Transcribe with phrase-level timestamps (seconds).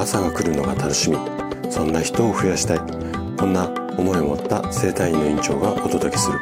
[0.00, 1.18] 朝が来るのが楽しみ。
[1.70, 2.78] そんな人を増やしたい。
[3.36, 3.68] こんな
[3.98, 6.40] 思いを持った生体院の院長がお届けする。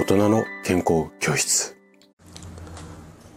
[0.00, 1.76] 大人の健康教室。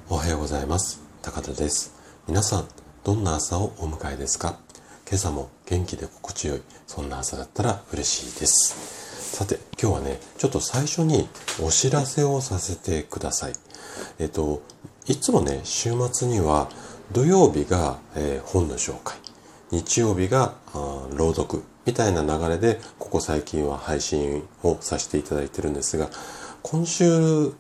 [0.08, 1.02] おはようございます。
[1.22, 1.94] 高田です。
[2.30, 2.68] 皆さん
[3.04, 4.58] どんな朝をお迎えですか？
[5.06, 6.62] 今朝も元気で心地よい。
[6.88, 9.36] そんな朝だったら嬉しいです。
[9.36, 11.28] さて今日はねちょっと最初に
[11.62, 13.54] お知らせをさせてください。
[14.20, 14.62] えっと
[15.08, 16.70] いつもね週末には
[17.12, 19.18] 土曜日が、えー、本の紹介。
[19.72, 20.54] 日曜日が
[21.16, 26.10] 朗読みたいな流れでここ最近は配信をさせていただいてるんですが
[26.62, 27.54] 今週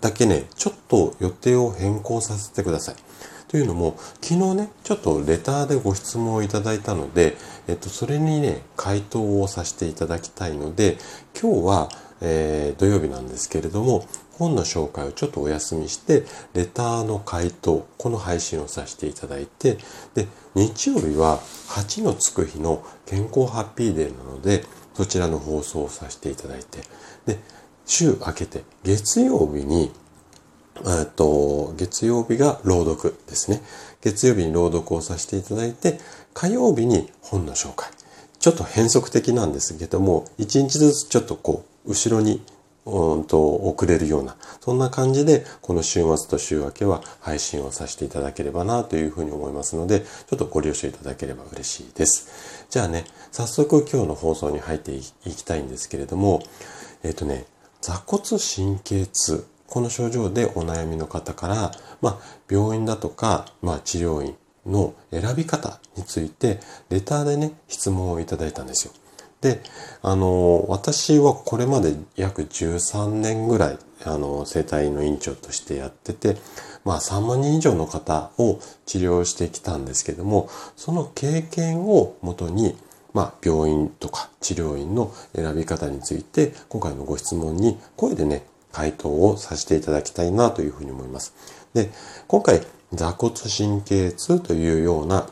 [0.00, 2.96] だけねちょっと予定を変更させてください。
[3.48, 7.36] というのも昨日ねちょっとレターでご質問をいただいたので、
[7.68, 10.98] えっと、それにね回答をさせていただきたいので
[11.40, 11.88] 今日は、
[12.20, 14.08] えー、土曜日なんですけれども
[14.38, 16.24] 本の紹介をちょっとお休みして、
[16.54, 19.78] レターの回答、この配信をさせていただいて、
[20.14, 24.64] で、日曜日は8のつく日の健康ハッピーデーなので、
[24.94, 26.80] そちらの放送をさせていただいて、
[27.26, 27.38] で、
[27.86, 29.92] 週明けて月曜日に、
[30.86, 33.62] えっと、月曜日が朗読ですね。
[34.00, 35.98] 月曜日に朗読をさせていただいて、
[36.32, 37.90] 火曜日に本の紹介。
[38.38, 42.42] ちょっと変則的なんですけども、一日ずつちょっとこう、後ろに
[42.86, 52.66] うんと遅れるような、そんな感じで、この週末と週明けは配信をさせていただければなというふうに思いますので、ちょっとご了承いただければ嬉しいです。
[52.68, 56.42] じゃあね、早速今日の放送に入っていきたいんですけれども、
[57.02, 57.46] えっ、ー、とね、
[57.80, 68.92] 座骨神経痛、この症状でお悩みの方から、まあ、病院だとか、まあ、治療院の選び方について、レターでね、質問をいただいたんですよ。
[69.44, 69.60] で、
[70.00, 76.38] あの、私はこれまで約13年ぐらい、あの、生体の院長としてやってて、
[76.82, 82.74] まあ3万人以上の方を治療してきたんですけども、その経験をもとに、
[83.12, 91.34] まあ病院とか治療院の選び方について、今回のご質問に声でね、回答をさせていただきたいなというふうに思います。
[91.74, 91.90] で、
[92.28, 92.62] 今回、
[92.94, 95.28] 座骨神経痛というような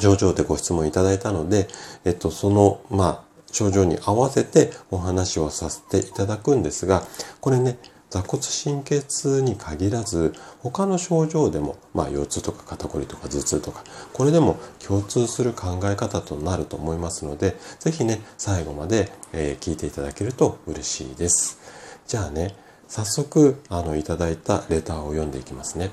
[0.00, 1.68] 症状でご質問いただいたので、
[2.04, 7.04] えっと、その、まあ、症状に合わせてお話をさせていただくんですが、
[7.40, 7.78] これね、
[8.10, 21.58] 座骨神経痛に限らず、他の症状でも、まあ、腰痛とか肩こりとか頭痛とか、これでも共通する考え方となると思いますので、ぜひね、最後まで、え、聞いていただけると嬉しいです。
[22.06, 22.54] じゃあね、
[22.88, 25.90] 早速、あの、いただいたレターを読んでいきますね。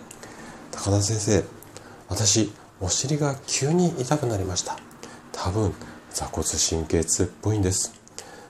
[0.71, 1.43] 高田先生、
[2.09, 4.77] 私、お尻が急に痛くなりました
[5.33, 5.73] 多分
[6.13, 7.93] 座骨神経痛っぽいんです。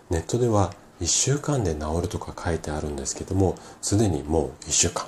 [0.09, 5.05] ネットでは1週間で治るとか書いてあるんですけどもすでにもう1週間。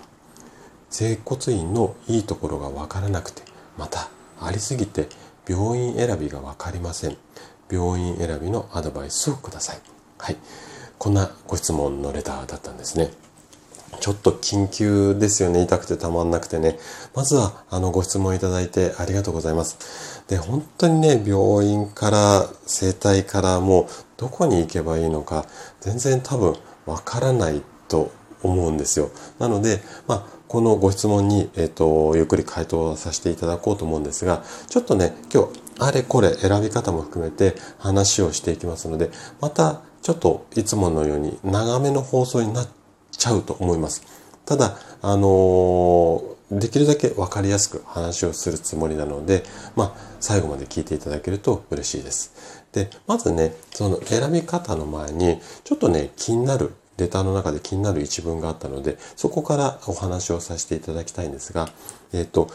[0.90, 3.44] 整骨院のいいところが分からなくて
[3.78, 4.10] また
[4.40, 5.08] ありすぎて
[5.48, 7.18] 病院選びが分かりません。
[7.70, 9.80] 病院選びのアドバイスをください。
[10.18, 10.38] はい。
[10.98, 13.12] こんなご質問のレターだったんですね。
[14.00, 15.62] ちょっと緊急ですよね。
[15.62, 16.80] 痛くてたまんなくてね。
[17.14, 20.24] まずは、あの、ご質問いただいてありがとうございます。
[20.28, 23.86] で、本当にね、病院から、整体からもう、
[24.18, 25.46] どこに行けばいいのか、
[25.82, 29.12] 全然多分、わからないと思うんですよ。
[29.40, 42.81] なので、まあ、このご質問に、えっ、ー、と、ゆっくり回答させていただこうと思うんですが、ちょっとね、今日、あれこれ選び方も含めて話をしていきますので、また、ちょっといつものように長めの放送になって
[43.12, 44.04] ちゃうと思います。
[44.46, 49.44] ただ、あの、できるだけ分かりやすく話をするつもりなので、
[49.76, 52.66] まあ、最後まで聞いていただけると嬉しいです。
[52.74, 61.70] で、まずね、その選び方の前に、ちょっとね、気になる、レターの中で気になる一文があったので、そこからお話をさせていただきたいんですが、
[62.14, 62.50] えっ、ー、と、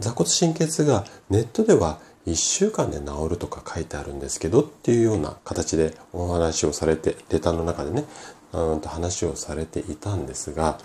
[0.00, 8.04] 座骨神経痛がネットでは1週間で治るとか書いてあるんですけどっていうような形でお話をされて、レターの中でね、
[8.64, 10.78] うんと話をされていたんですが、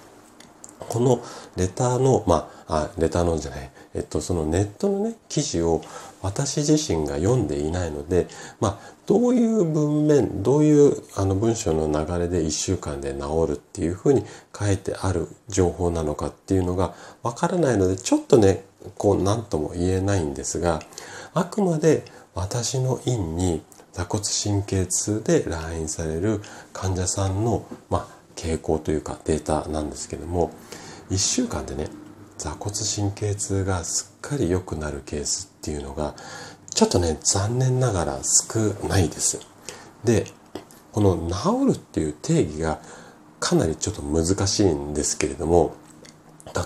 [0.89, 1.23] この
[1.55, 5.81] レターの、まあ、あレターのじゃない、えっと、そのネットのね、記事を
[6.21, 8.27] 私自身が読んでいないので、
[8.59, 14.23] まあ、どういう文面、どういうあの文章の流れで1週間で治るっていうふうに
[14.57, 18.63] 書いてある情報なのかっていうのがわからないので、ちょっとね、
[18.97, 20.81] こう何とも言えないんですが、
[21.33, 22.03] あくまで
[22.33, 23.61] 私の院に
[23.93, 26.41] 座骨神経痛で来院される
[26.73, 30.51] 患者さんの、まあ、傾向というかデータなんですけども
[31.09, 31.89] 1週間でね
[32.37, 36.15] 座骨神経痛がすっかり良くなるケースっていうのが
[36.73, 39.39] ちょっとね残念ながら少ないです。
[40.03, 40.25] で
[40.91, 42.79] この治るっていう定義が
[43.39, 45.75] かなりちょっと難しいんですけれども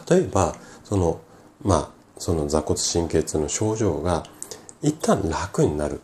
[0.10, 1.20] 例えばその
[1.64, 4.24] まあその座骨神経痛の症状が
[4.82, 6.02] 一旦楽になる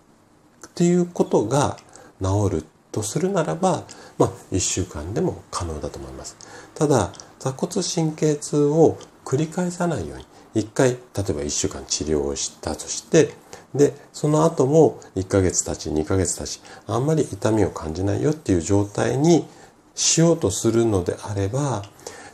[0.71, 1.77] っていうことが
[2.21, 3.83] 治るとするならば、
[4.17, 6.37] まあ、1週間でも可能だと思います。
[6.75, 13.33] ただ、座骨神経痛を繰り返さないように、一回、例えば1週間治療をしたとして、
[13.73, 19.47] で、その後も1ヶ月経ち、2ヶ月経ち、あんまり痛みを感じないよっていう状態に
[19.95, 21.83] しようとするのであれば、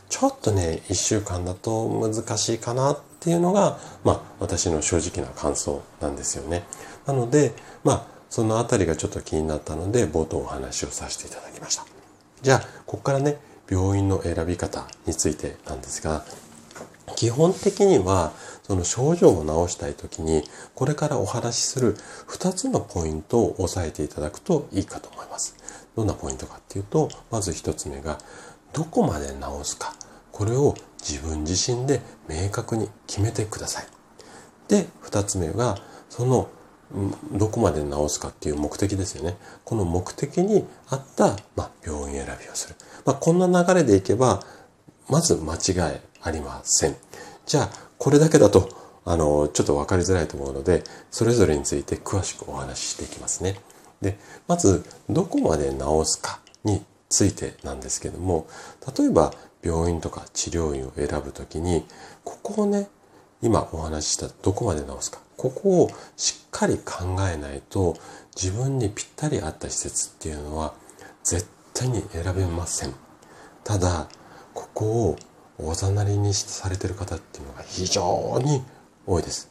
[0.08, 6.64] ちょっとね、1週間だと難しいかなっていうのが、まあ、私の正直な感想なんですよね。
[7.06, 11.86] なので、まあ、そのあたりがちょっと気になったので、冒頭お話をさせていただきました。
[12.42, 13.38] じゃあ、ここからね、
[13.70, 16.24] 病院の選び方についてなんですが、
[17.16, 18.32] 基本的には、
[18.62, 20.44] その症状を治したい時に、
[20.74, 21.96] これからお話しする
[22.28, 25.56] 2つのポイントを押さえていただくといいかと思います。
[25.96, 28.18] どんなポイントかっていうと、まず1つ目が、
[28.72, 29.34] どこまで治
[29.64, 29.94] すか。
[30.30, 33.86] これを自分自身で明確に決めてください。
[34.68, 35.78] で、2つ目が、
[36.10, 36.48] その
[37.32, 39.36] どこまで治すかっていう目的ですよね。
[39.64, 42.76] この目的に合った、まあ、病院選びをする。
[43.04, 44.42] まあ、こんな流れでいけば、
[45.08, 46.96] まず間違いありません。
[47.46, 48.68] じゃあ、これだけだと、
[49.04, 53.60] あの、ちょっと分かりづらいと思うので、それぞれについて詳しくお話ししていきますね。
[54.00, 58.46] で、まず、どこまで治すかについてなんですけども、
[58.98, 59.32] 例えば、
[59.62, 61.84] 病院とか治療院を選ぶときに、
[62.24, 62.88] ここをね、
[63.42, 65.20] 今お話ししたどこまで治すか。
[65.38, 67.96] ここをしっかり考えないと
[68.36, 70.74] 自分にぴったり合った施設っていうのは
[71.22, 72.94] 絶対に選べません。
[73.62, 74.08] ただ、
[74.52, 75.16] ここを
[75.58, 78.62] おざなりにされてる方っていうのが非常に
[79.06, 79.48] 多いです。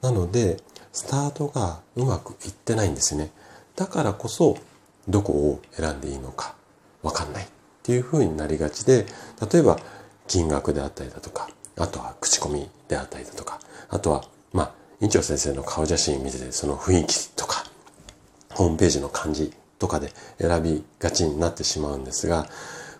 [0.00, 0.56] なので、
[0.92, 3.30] スタートがうまくいってないんですね。
[3.76, 4.56] だからこそ、
[5.08, 6.54] どこを選んでいいのか
[7.02, 7.46] わかんないっ
[7.82, 9.06] ていう風になりがちで、
[9.52, 9.78] 例えば
[10.26, 17.64] 金額であったりだとか、あとは口コミであったりだとか、あとは、まあ、院長先生の顔写真見てて、その雰囲気とか、
[18.50, 22.48] ホームページの感じとかで選びがちになってしまうんですが、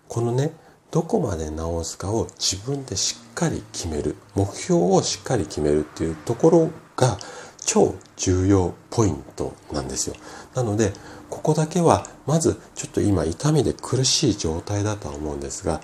[0.06, 0.52] このね、
[0.90, 7.18] どこまで直すかを自分でしっかり決める、目標をしっかり決めるっていうところが
[7.64, 10.14] 超重要ポイントなんですよ。
[10.54, 10.92] なので、
[11.28, 15.82] ここだけはまずちょっと今痛みで苦しい状態だとは思うんですが、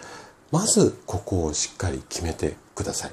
[0.50, 3.12] まずここをしっかり決めてください。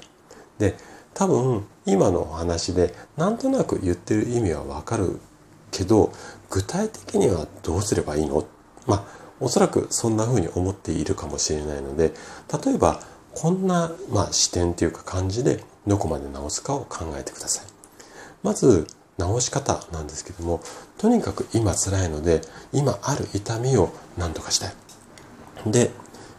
[0.58, 0.76] で、
[1.12, 5.20] 多分今のお話でなんとなく言ってる意味はわかる
[5.70, 6.12] けど
[6.50, 8.46] 具体的にはどうすればいいの？
[8.86, 9.04] まあ
[9.40, 12.12] おそらくそんな風に思っているかもしれないので
[12.64, 13.02] 例えば
[13.34, 17.66] こんな、まあ、視点というか感じでどこまで直すかを考えてください。
[18.42, 18.86] まず
[19.18, 20.60] 直し方なんですけども
[20.98, 22.42] とにかく今辛いので
[22.72, 24.74] 今ある痛みを何とかしたい。
[25.66, 25.90] で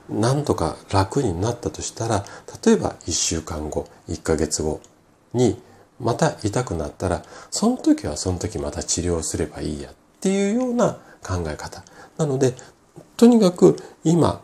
[0.10, 2.25] なんとか楽になったとしたら、
[2.66, 4.81] 例えば1週間後、1ヶ月後
[5.34, 5.62] に
[6.00, 11.84] また痛くなったら、その時はその時また治療すればいいやっていうような考え方。
[12.18, 12.54] なので、
[13.18, 14.42] とにかく今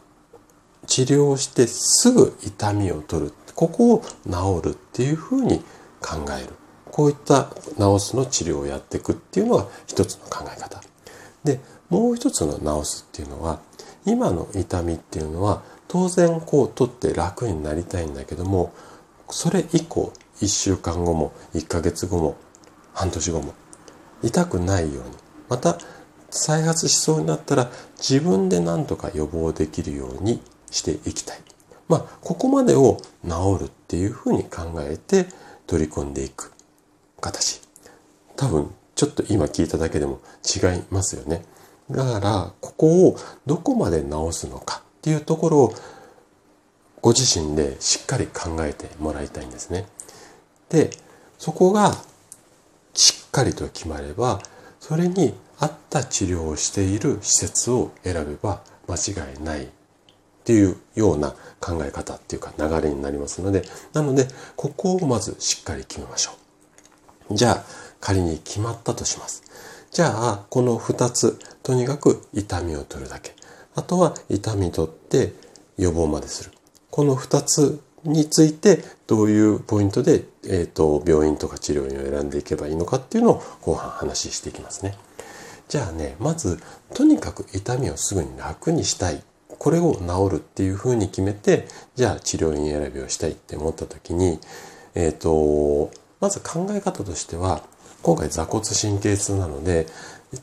[0.87, 3.33] 治療してすぐ痛みを取る。
[3.55, 5.59] ここを治るっていうふうに
[6.01, 6.53] 考える。
[6.91, 10.81] こういった治すの治療をやっていくっていうのが一つの考え方。
[11.43, 11.59] で、
[11.89, 12.53] もう一つの
[12.83, 13.59] 治すっていうのは、
[14.05, 18.73] 今の痛みっていうのは当然こう取って楽になりたいんだけども
[19.29, 22.35] それ以降1週間後も1ヶ月後も
[22.93, 23.53] 半年後も
[24.23, 25.15] 痛くないように
[25.47, 25.77] また
[26.29, 30.41] 再発しそうになったら自分で何とか予防できるように
[30.71, 31.41] していきたい。
[31.87, 35.25] まあ、ここまでを治るっていうふうに考えて
[35.65, 36.51] 取り込んでいく
[37.19, 37.61] 形。
[38.35, 41.43] 多分、ちょっと今聞いただけでも違いますよね。
[41.89, 43.17] だから、ここを
[43.47, 45.73] どこまで直すのかっていうところを
[47.01, 49.87] ご自身でしっかり考えてもらいたいんですね。
[50.69, 50.91] で、
[51.37, 51.95] そこが
[52.93, 54.41] しっかりと決まれば、
[54.79, 59.67] それに合った治療をしている施設を選べば間違いないっ
[60.45, 66.31] ていうような考え方っていうか流れになりますので、なので、ここをまずしっかり決めましょ
[67.29, 67.35] う。
[67.35, 67.63] じゃあ、
[67.99, 69.43] 仮に決まったとします。
[69.91, 73.35] じゃあ、この2つ、とにかく痛みを取るだけ。
[73.75, 75.33] あとは痛み取って
[75.77, 76.51] 予防までする。
[76.89, 84.95] この2つについてどういうポイントで、えーと、病院とか治療院を選んでいけばいいのかっていうのを後半話していきますね。
[85.67, 86.59] じゃあね、まず
[86.93, 89.23] とにかく痛みをすぐに楽にしたい。
[89.59, 94.39] これを治るっていうふうに決めて、じゃあ治療院選びをしたいって思った時に、
[94.95, 97.63] えっ、ー、と、まず考え方としては、
[98.01, 99.87] 今回座骨神経痛なので、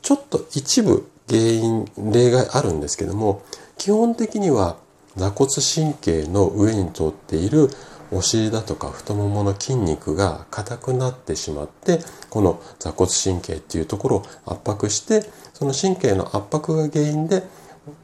[0.03, 3.43] ちょっと一部原因、例外あるんですけども、
[3.79, 4.77] 基本的には
[5.17, 7.71] 座骨神経の上に通っている
[8.13, 17.43] お尻だとか太ももの筋肉が硬くなってしまってこの座骨神経っていうところを圧迫してその神経の圧迫が原因で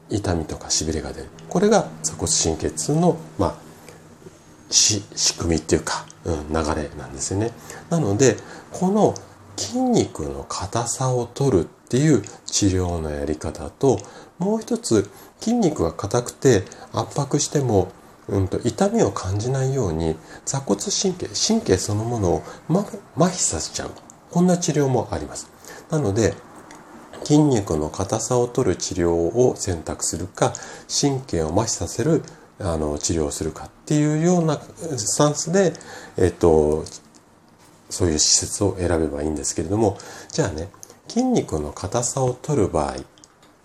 [0.09, 3.55] 痛みとかしびれが出るこれが座骨神経痛の、まあ、
[4.69, 5.01] 仕
[5.37, 7.51] 組みっていうか、うん、流れなんですよね。
[7.89, 8.37] なので
[8.71, 9.13] この
[9.55, 13.99] 筋肉の硬さを取るっていう治療のやり方と
[14.39, 15.09] もう一つ
[15.43, 17.91] 筋肉が硬くて圧迫しても、
[18.29, 22.85] うんと、痛みを感じないように座骨神経神経そのものを麻
[23.25, 23.91] 痺させちゃう
[24.31, 25.51] こんな治療もあります。
[25.89, 26.33] なので
[27.25, 30.53] 筋肉の硬さを取る治療を選択するか
[30.89, 32.23] 神経を麻痺させる
[32.59, 35.73] あの治療をするかっていうようなスタンスで、
[36.17, 36.85] えっと、
[37.89, 39.97] そういう施設を選べばいいんですけれども
[40.31, 40.69] じゃあね
[41.07, 42.95] 筋肉の硬さを取る場合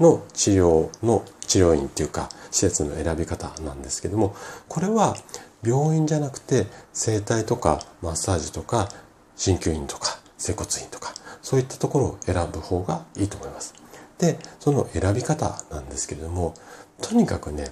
[0.00, 4.36] の治療の治療院っていうか施設の選び方なんですけども
[4.68, 5.16] これは
[5.64, 8.88] 病院じゃなくて整体とかマッサージとか
[9.36, 13.74] 鍼灸院とか整骨院とかそういったところを選ぶ方がいいと思います。
[14.18, 16.54] でその選び方なんですけれども
[17.00, 17.70] とにかくね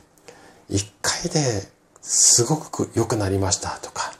[0.69, 1.69] 一回で
[2.01, 4.13] すごく良くなりましたとか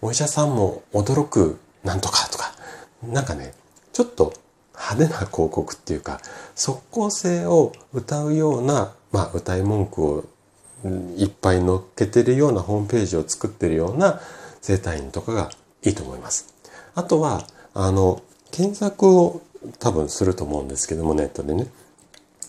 [0.00, 2.54] お医者さんも驚くなんとかとか
[3.02, 3.52] なんかね
[3.92, 4.32] ちょっと
[4.78, 6.20] 派手な広告っていうか
[6.54, 10.24] 即効性を歌うような、まあ、歌い文句を
[11.16, 14.20] いっぱい載っけてるようなホームページを作ってるような
[14.60, 15.50] 生体院とかが
[15.82, 16.54] いいと思います。
[16.94, 19.42] あとは、あの、検索を
[19.78, 21.66] 多分すると思うんですけども、ネットでね。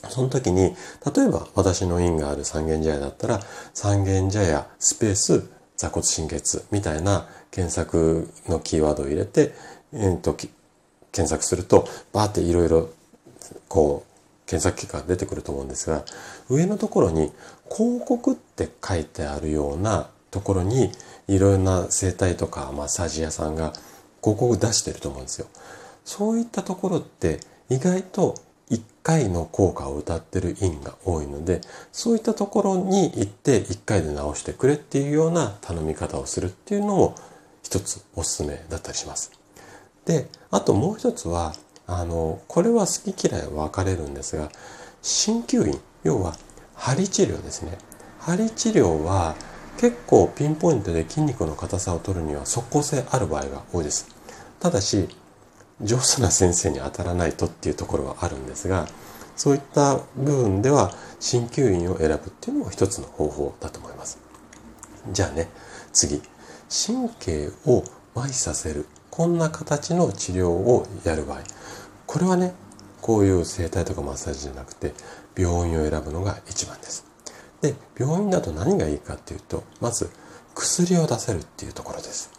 [0.09, 0.75] その時に、
[1.15, 3.41] 例えば私の院がある三軒茶屋だったら、
[3.73, 9.53] 三軒茶屋スペース座骨神経痛みたいな検索のキーワードを入れて、
[9.93, 10.35] えーと、
[11.11, 12.89] 検索すると、バーっていろいろ、
[13.67, 14.09] こう、
[14.49, 16.03] 検索結果が出てくると思うんですが、
[16.49, 17.31] 上のところに
[17.71, 20.91] 広告って書いてあるようなところに、
[21.27, 23.73] いろんな整体とかマッサージ屋さんが
[24.23, 25.47] 広告出してると思うんですよ。
[26.03, 27.39] そういったところって
[27.69, 28.35] 意外と
[28.71, 31.61] 1回の効果を歌ってる院が多いので、
[31.91, 37.15] そういったところに行って1回で直してくれっていうような頼み方をするっていうのも
[37.61, 39.38] 一つおすすめだったりします。
[40.09, 41.53] で、あともう一つは、
[41.85, 44.49] あの、これは好き嫌い分かれるんですが、
[45.03, 46.35] 鍼灸院、要は
[46.73, 47.77] 針治療ですね。
[48.19, 49.35] 針治療は
[49.77, 54.07] 結構ピンポイントで筋肉の硬さを取るには即効性ある場合が多いです。
[54.59, 55.07] ただし、
[55.79, 58.87] 上手な先生に当たらないとっていうところはあるんですが、
[59.35, 64.17] そういった部分では鍼灸院を選ぶっていうのも一つの方法だと思います。
[65.11, 65.49] じゃあね、
[65.93, 66.19] 次。
[66.67, 67.83] 神経を
[68.15, 68.87] 麻痺させる
[69.19, 71.39] こんな形の治療をやる場合。
[72.07, 72.53] これはね
[73.01, 74.93] こういう整体とかマッサージじゃなくて
[75.37, 77.05] 病院を選ぶのが一番です。
[77.61, 80.09] で病院だと何がいいかっていうとまず
[80.55, 82.31] 薬を出せるっていうところです。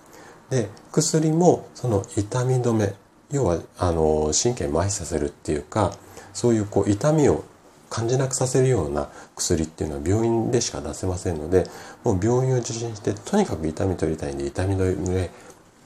[0.49, 2.95] で薬もその痛み止め
[3.31, 5.93] 要はあの神経麻痺させるっていうか
[6.33, 7.45] そういうこう痛みを
[7.91, 11.67] 感じなくさせるような薬っていうのは病院でしか出せませんので
[12.05, 15.29] もう病院を受診してとにかく痛み取りたいんで痛み止め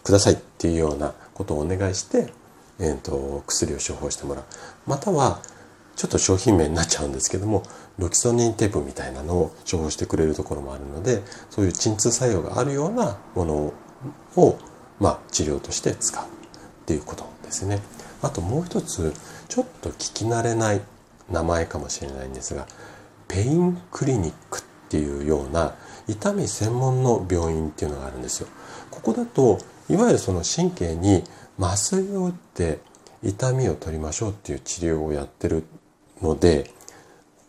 [0.05, 2.29] くださいっていうようなことをお願いして、
[2.79, 4.45] えーと、薬を処方してもらう
[4.87, 5.41] または
[5.97, 7.63] ちょっと商品名になっちゃうんですけども
[7.99, 13.73] ロキソニンテープみたいなのを処方してくれるところもあるのでそういう鎮痛作用があるようなもの
[14.37, 14.59] を、
[15.01, 16.29] まあ、治療として使うっ
[16.87, 17.81] ていうことですね。
[18.23, 19.13] あともう一つ
[19.49, 20.81] ちょっと聞き慣れない
[21.31, 22.67] 名前かもしれないんですが
[23.29, 25.75] ペインクリニックっていうような
[26.09, 28.49] 痛み専門の病院っていうのがあるんですよ。
[28.91, 31.25] ここだといわゆるその神経に
[31.59, 32.81] 麻酔を打って
[33.23, 35.65] 痛みを取りましょうっていう治療をやってる
[36.23, 36.71] ので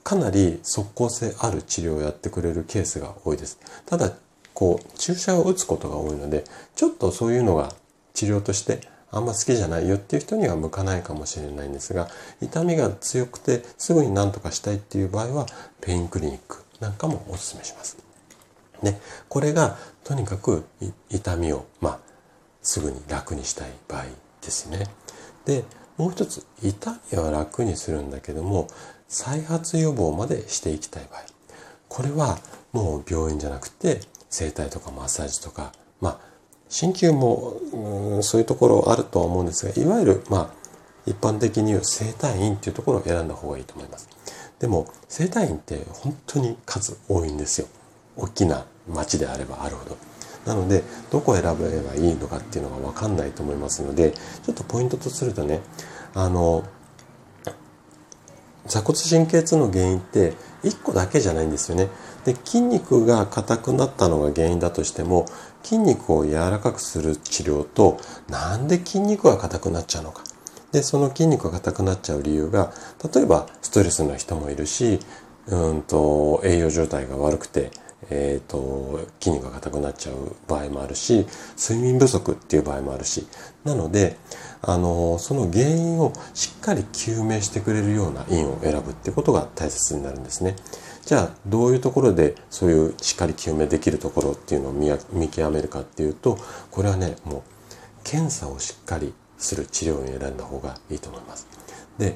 [0.04, 3.60] かなり即効性ある治療をやってくれるケースが多いです。
[3.86, 4.14] ただ
[4.54, 7.74] こう注射を打つことが多いのでちょっとそういうのが
[8.14, 12.10] 治療としてあんま好きじゃないよっていう人には向かないかもしれないんですが
[12.42, 15.46] 痛みが強くてすぐに何とかしたいっていう場合は
[15.82, 17.98] ペインクリニックなんかもお勧めします。
[18.84, 19.00] で
[19.30, 20.66] これがとにかく
[21.10, 22.00] 痛みを、まあ、
[22.66, 24.06] すぐに楽にしたい場合
[24.42, 24.88] ですね。
[25.46, 25.64] で
[25.98, 28.68] もう一つ痛みは楽にするんだけども
[29.08, 31.22] 再発予防までしていきたい場合
[31.88, 32.40] これは
[32.74, 36.20] もう病院じゃなくて整体とかマッサージとかまあ
[36.70, 40.66] 鍼灸もそういうところあるとは思うんですがいわゆるまあ
[41.06, 44.10] 一般的に言う整体院っていうところを選んだ方がいいと思います。
[44.60, 47.68] でも整体院って本当に数多いんですよ。
[48.18, 49.98] 大きな町であればあるほど。
[50.46, 55.62] なのでどこを選べばいいのかっていうのが分かんないと思いますのでちょっとポイントとするとね
[56.14, 56.64] あの
[58.68, 60.34] 座骨神経痛の原因って
[60.64, 61.90] 1個だけじゃないんですよね。
[62.26, 65.28] で筋肉が硬くなったのが原因だとしても
[65.62, 70.24] 筋肉を柔らかくする治療となんで筋肉が硬くなっちゃうのか
[70.72, 72.74] でその筋肉が硬くなっちゃう理由が
[73.14, 75.00] 例えばストレスの人もいるし
[75.48, 77.70] うんと栄養状態が悪くて
[78.10, 81.26] えーと、筋肉が硬くなっちゃう場合もあるし
[81.58, 83.26] 睡眠不足っていう場合もあるし
[83.64, 84.18] なので
[84.62, 90.56] あのその原因をしっかり究明してくれるような因を選ぶってことが大切になるんですね。
[91.06, 96.40] じゃあどういうところでそういうしっかり究明できるところっていうのを見極めるかっていうと
[96.72, 97.42] これはねもう
[98.04, 101.48] 検査をしっかりする治療院を選んだ方がいいと思います。
[102.00, 102.16] で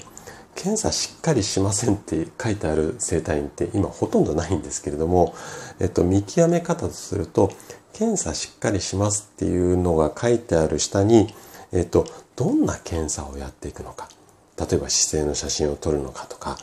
[0.62, 5.34] 検査しっかりしませんって書いてある整体院って今ほとんどないんですけれども、
[5.80, 7.54] えっと、見極め方とすると
[7.94, 11.34] 検査しっかりしますっていうのが書いてある下に、
[11.72, 14.10] えっと、どんな検査をやっていくのか
[14.58, 16.58] 例えば姿勢の写真を撮るのかとか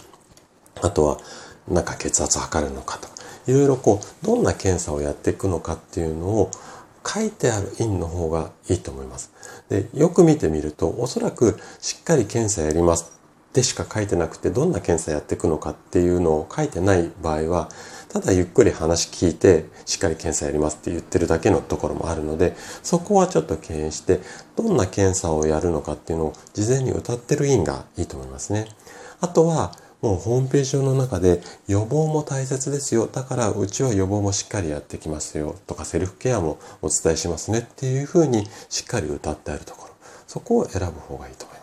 [0.83, 1.17] あとは
[1.67, 3.15] なんか血圧測るのかとか
[3.47, 6.51] いろいろこうどんな検査をやっていくのかっていうのを
[7.07, 9.33] 書いてある印の方がいいと思います。
[9.71, 13.17] でよく見てみるとおそらくしっかり検査やります
[13.57, 17.71] でしか書いてなくてどんな検査やっていくのかっていうのを書いてない場合は
[18.11, 24.21] ただゆっくり話聞いてしっかり検査やりますって言ってるだけのところもあるのでそこはちょっと敬遠して
[24.57, 28.67] どんな検査をやるのかっていうのを事前に歌ってる院がいいと思いますね。
[29.23, 29.73] あとは
[30.03, 33.07] もうホームページ上の中で予防も大切ですよ。
[33.07, 35.57] だからうちは予防もしっかりやってきますよ。
[35.67, 39.95] とかセルフケアもお伝えしますねっていうふうにしっかり歌ってあるところ。
[40.27, 41.56] そこを選ぶ方がいいと思います。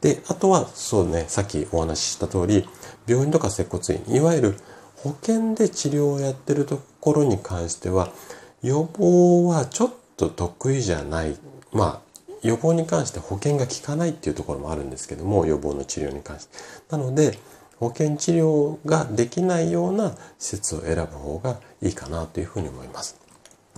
[0.00, 2.68] で、あとは、そうね、さっきお話しした通り、
[3.06, 4.54] 病院とか接骨院、いわゆる
[4.96, 8.10] 保険で治療をやってるところに関しては、
[8.62, 11.36] 予防はちょっと得意じゃない。
[11.72, 16.56] まあ、予防に関して保険が効かないっていうところもあるんですけども、予防の治療に関して。
[16.90, 17.38] なので、
[17.78, 23.27] 保険治療ができないような施設を選ぶ方がいいかなというふうに思います。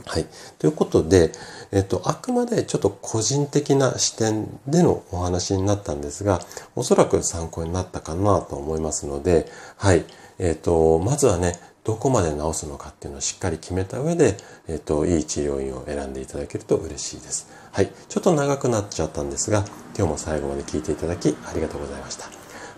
[0.07, 0.27] はい。
[0.59, 1.33] ということで、
[1.73, 6.41] えっと、あくまでちょっと個人的な視点でのお話になったんですが、
[6.77, 10.05] おそらく参考になったかなと思いますので、はい。
[10.39, 14.37] えっと、まずはね、どこまで治すのかっていうのをしっかり決めた上で、
[14.69, 17.51] えっと、いい治療院を選んでいただけると嬉しいです。
[17.73, 17.91] はい。
[18.09, 19.65] ちょっと長くなっちゃったんですが、
[19.97, 22.27] 今日も最後まで聞いていただきありがとうございました。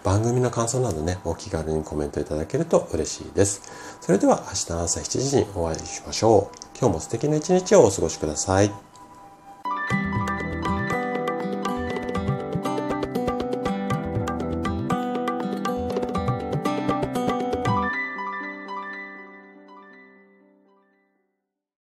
[0.04, 3.62] 番組の感想などね、お気軽にコメントいただけると嬉しいです。
[4.00, 6.61] それでは明日の朝7時にお会いしましょう。
[6.82, 8.91] 今日も素敵な一日をお過ごしください。